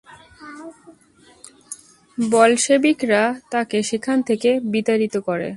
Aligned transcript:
বলশেভিকরা 2.17 3.23
তাকে 3.51 3.77
সেখান 3.83 4.17
থেকে 4.21 4.49
বিতাড়িত 4.65 5.15
করে। 5.19 5.49